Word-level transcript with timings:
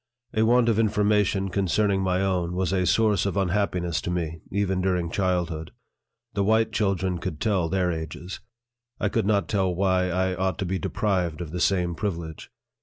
A 0.33 0.41
want 0.41 0.67
of 0.67 0.79
information 0.79 1.49
concerning 1.49 2.01
my 2.01 2.21
own 2.23 2.55
was 2.55 2.73
a 2.73 2.87
source 2.87 3.27
of 3.27 3.37
unhappiness 3.37 4.01
to 4.01 4.09
me 4.09 4.41
even 4.51 4.81
during 4.81 5.11
childhood. 5.11 5.69
The 6.33 6.43
white 6.43 6.71
children 6.71 7.19
could 7.19 7.39
tell 7.39 7.69
their 7.69 7.91
ages. 7.91 8.39
I 8.99 9.09
could 9.09 9.27
not 9.27 9.47
tell 9.47 9.75
why 9.75 10.09
I 10.09 10.33
ought 10.33 10.57
to 10.57 10.65
be 10.65 10.79
deprived 10.79 11.39
of 11.39 11.51
the 11.51 11.61
same 11.61 11.93
privilege. 11.93 12.49